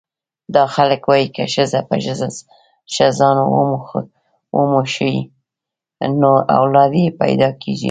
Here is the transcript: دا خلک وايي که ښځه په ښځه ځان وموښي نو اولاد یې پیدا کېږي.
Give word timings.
دا 0.55 0.63
خلک 0.75 1.01
وايي 1.09 1.27
که 1.35 1.43
ښځه 1.53 1.79
په 1.89 1.95
ښځه 2.95 3.09
ځان 3.19 3.35
وموښي 4.57 5.15
نو 6.21 6.31
اولاد 6.57 6.91
یې 7.01 7.17
پیدا 7.21 7.49
کېږي. 7.61 7.79